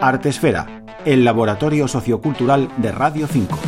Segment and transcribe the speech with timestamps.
[0.00, 3.58] Artesfera, el laboratorio sociocultural de Radio 5.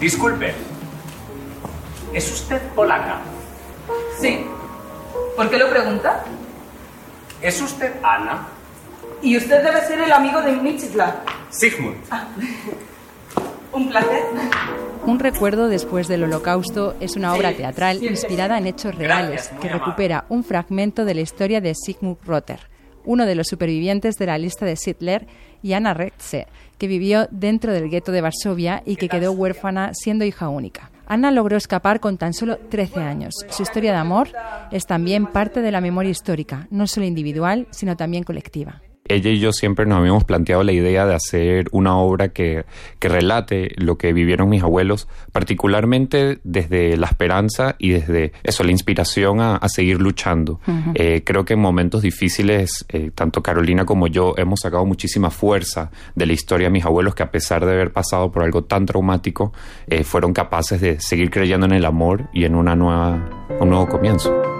[0.00, 0.52] Disculpe,
[2.12, 3.20] ¿es usted polaca?
[4.20, 4.44] Sí.
[5.36, 6.24] ¿Por qué lo pregunta?
[7.40, 8.48] ¿Es usted Ana?
[9.22, 11.22] Y usted debe ser el amigo de Michitla.
[11.50, 11.96] Sigmund.
[13.72, 14.22] Un placer.
[15.06, 20.26] Un recuerdo después del Holocausto es una obra teatral inspirada en hechos reales que recupera
[20.28, 22.60] un fragmento de la historia de Sigmund Rotter,
[23.04, 25.26] uno de los supervivientes de la lista de Hitler,
[25.62, 26.46] y Anna Retze,
[26.78, 30.90] que vivió dentro del gueto de Varsovia y que quedó huérfana siendo hija única.
[31.06, 33.34] Anna logró escapar con tan solo 13 años.
[33.48, 34.28] Su historia de amor
[34.70, 39.38] es también parte de la memoria histórica, no solo individual, sino también colectiva ella y
[39.38, 42.64] yo siempre nos habíamos planteado la idea de hacer una obra que,
[42.98, 48.70] que, relate lo que vivieron mis abuelos, particularmente desde la esperanza y desde eso, la
[48.70, 50.60] inspiración a, seguir luchando.
[50.94, 55.90] eh, creo que en momentos difíciles, eh, tanto Carolina como yo hemos sacado muchísima fuerza
[56.14, 58.86] de la historia de mis abuelos que a pesar de haber pasado por algo tan
[58.86, 59.52] traumático,
[59.86, 63.88] eh, fueron capaces de seguir creyendo en el amor y en una nueva, un nuevo
[63.88, 64.51] comienzo.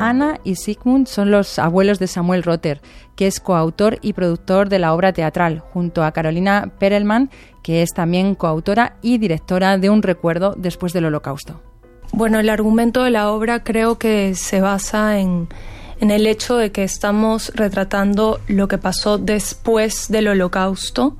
[0.00, 2.80] Ana y Sigmund son los abuelos de Samuel Rotter,
[3.16, 7.30] que es coautor y productor de la obra teatral, junto a Carolina Perelman,
[7.62, 11.60] que es también coautora y directora de Un recuerdo después del Holocausto.
[12.12, 15.48] Bueno, el argumento de la obra creo que se basa en,
[16.00, 21.16] en el hecho de que estamos retratando lo que pasó después del Holocausto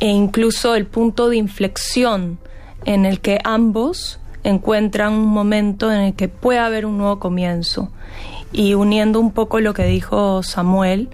[0.00, 2.38] e incluso el punto de inflexión
[2.84, 7.90] en el que ambos encuentran un momento en el que puede haber un nuevo comienzo.
[8.52, 11.10] Y uniendo un poco lo que dijo Samuel,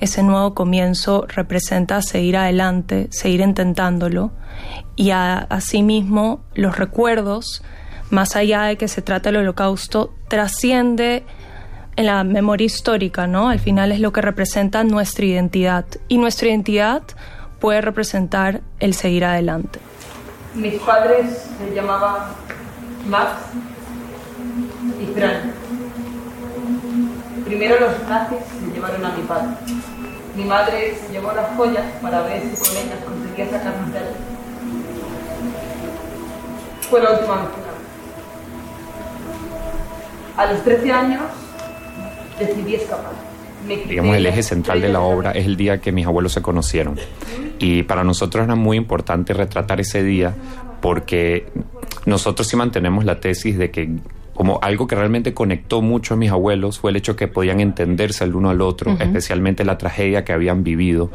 [0.00, 4.32] ese nuevo comienzo representa seguir adelante, seguir intentándolo
[4.96, 7.62] y asimismo los recuerdos,
[8.10, 11.24] más allá de que se trata el holocausto, trasciende
[11.96, 13.48] en la memoria histórica, ¿no?
[13.48, 17.02] Al final es lo que representa nuestra identidad y nuestra identidad
[17.60, 19.78] puede representar el seguir adelante.
[20.54, 22.30] Mis padres se llamaban
[23.06, 23.32] Max
[25.00, 25.52] y Fran.
[27.44, 29.48] Primero los nazis se llevaron a mi padre.
[30.36, 34.04] Mi madre se llevó las joyas para ver si con ellas conseguía sacarnos de él.
[36.90, 37.48] Fue la última vez
[40.36, 41.22] A los 13 años
[42.38, 43.12] decidí escapar.
[43.66, 46.98] Digamos, el eje central de la obra es el día que mis abuelos se conocieron.
[47.58, 50.34] Y para nosotros era muy importante retratar ese día
[50.80, 51.46] porque
[52.06, 53.88] nosotros sí mantenemos la tesis de que
[54.34, 58.24] como algo que realmente conectó mucho a mis abuelos fue el hecho que podían entenderse
[58.24, 61.10] el uno al otro, especialmente la tragedia que habían vivido.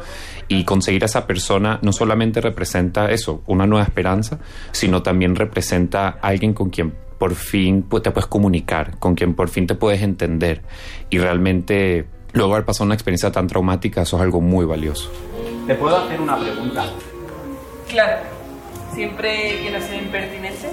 [0.48, 4.38] Y conseguir a esa persona no solamente representa eso, una nueva esperanza,
[4.72, 9.50] sino también representa a alguien con quien por fin te puedes comunicar, con quien por
[9.50, 10.62] fin te puedes entender.
[11.10, 15.10] Y realmente, luego haber pasado una experiencia tan traumática, eso es algo muy valioso.
[15.66, 16.86] ¿Te puedo hacer una pregunta?
[17.86, 18.22] Claro,
[18.94, 20.68] siempre que no sea impertinente.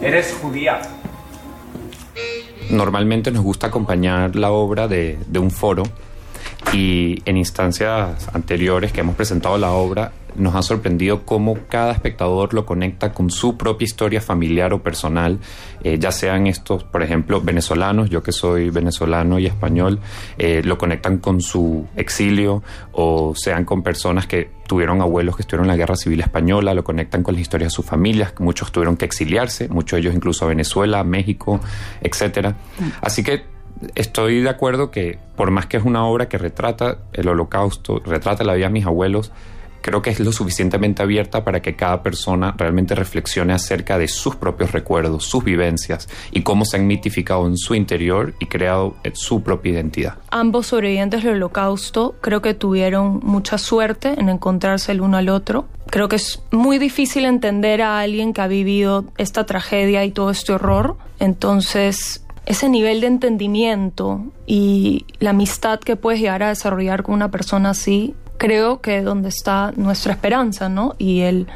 [0.00, 0.80] ¿Eres judía?
[2.70, 5.84] Normalmente nos gusta acompañar la obra de, de un foro
[6.74, 12.54] y en instancias anteriores que hemos presentado la obra nos ha sorprendido cómo cada espectador
[12.54, 15.38] lo conecta con su propia historia familiar o personal,
[15.84, 20.00] eh, ya sean estos, por ejemplo, venezolanos, yo que soy venezolano y español,
[20.36, 25.66] eh, lo conectan con su exilio o sean con personas que tuvieron abuelos que estuvieron
[25.66, 28.96] en la Guerra Civil Española, lo conectan con la historia de sus familias, muchos tuvieron
[28.96, 31.60] que exiliarse, muchos de ellos incluso a Venezuela, México,
[32.02, 32.56] etcétera.
[33.00, 33.53] Así que
[33.94, 38.44] estoy de acuerdo que por más que es una obra que retrata el holocausto, retrata
[38.44, 39.32] la vida de mis abuelos,
[39.84, 44.34] creo que es lo suficientemente abierta para que cada persona realmente reflexione acerca de sus
[44.34, 49.42] propios recuerdos, sus vivencias y cómo se han mitificado en su interior y creado su
[49.42, 50.14] propia identidad.
[50.30, 55.66] Ambos sobrevivientes del holocausto creo que tuvieron mucha suerte en encontrarse el uno al otro.
[55.90, 60.30] Creo que es muy difícil entender a alguien que ha vivido esta tragedia y todo
[60.30, 60.96] este horror.
[61.18, 67.30] Entonces, ese nivel de entendimiento y la amistad que puedes llegar a desarrollar con una
[67.30, 70.94] persona así creo que es donde está nuestra esperanza, ¿no?
[70.98, 71.46] Y el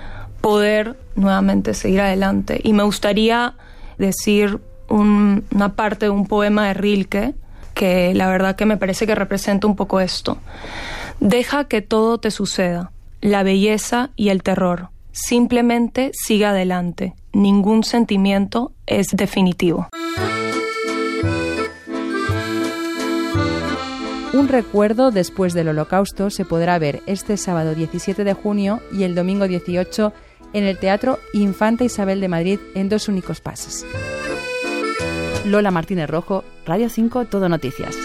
[0.40, 2.60] poder nuevamente seguir adelante.
[2.62, 3.54] Y me gustaría
[3.98, 7.34] decir una parte de un poema de Rilke
[7.74, 10.38] que la verdad que me parece que representa un poco esto.
[11.20, 12.90] Deja que todo te suceda,
[13.20, 14.88] la belleza y el terror.
[15.12, 17.14] Simplemente sigue adelante.
[17.32, 19.88] Ningún sentimiento es definitivo.
[24.34, 29.14] Un recuerdo después del Holocausto se podrá ver este sábado 17 de junio y el
[29.14, 30.12] domingo 18
[30.52, 33.86] en el Teatro Infanta Isabel de Madrid en dos únicos pases.
[35.46, 37.96] Lola Martínez Rojo, Radio 5 Todo Noticias.